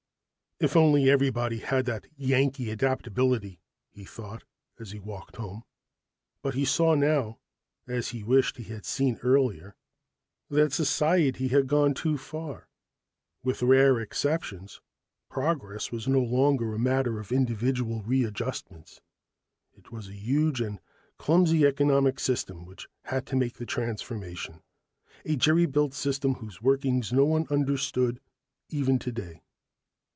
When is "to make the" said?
23.25-23.65